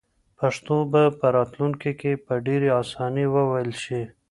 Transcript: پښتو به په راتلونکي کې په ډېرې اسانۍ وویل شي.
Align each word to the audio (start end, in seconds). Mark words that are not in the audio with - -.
پښتو 0.39 0.77
به 0.91 1.03
په 1.19 1.25
راتلونکي 1.37 1.91
کې 1.99 2.11
په 2.25 2.33
ډېرې 2.45 2.69
اسانۍ 2.81 3.25
وویل 3.29 3.71
شي. 3.83 4.01